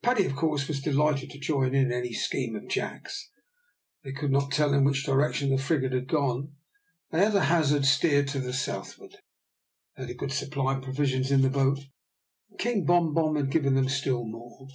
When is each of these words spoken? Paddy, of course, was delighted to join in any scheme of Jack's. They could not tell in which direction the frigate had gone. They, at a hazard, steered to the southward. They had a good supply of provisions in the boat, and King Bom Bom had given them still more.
Paddy, 0.00 0.24
of 0.26 0.36
course, 0.36 0.68
was 0.68 0.80
delighted 0.80 1.28
to 1.32 1.40
join 1.40 1.74
in 1.74 1.90
any 1.90 2.12
scheme 2.12 2.54
of 2.54 2.68
Jack's. 2.68 3.28
They 4.04 4.12
could 4.12 4.30
not 4.30 4.52
tell 4.52 4.72
in 4.74 4.84
which 4.84 5.04
direction 5.04 5.50
the 5.50 5.60
frigate 5.60 5.92
had 5.92 6.06
gone. 6.06 6.52
They, 7.10 7.18
at 7.24 7.34
a 7.34 7.46
hazard, 7.46 7.84
steered 7.84 8.28
to 8.28 8.38
the 8.38 8.52
southward. 8.52 9.16
They 9.96 10.02
had 10.04 10.10
a 10.10 10.14
good 10.14 10.30
supply 10.30 10.76
of 10.76 10.84
provisions 10.84 11.32
in 11.32 11.42
the 11.42 11.50
boat, 11.50 11.80
and 12.48 12.60
King 12.60 12.84
Bom 12.84 13.12
Bom 13.12 13.34
had 13.34 13.50
given 13.50 13.74
them 13.74 13.88
still 13.88 14.24
more. 14.24 14.68